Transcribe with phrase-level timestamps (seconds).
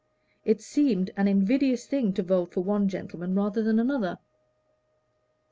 [0.45, 4.17] It seemed an invidious thing to vote for one gentleman rather than another.